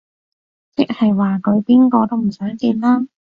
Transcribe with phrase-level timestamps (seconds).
[0.75, 3.05] 即係話佢邊個都唔想見啦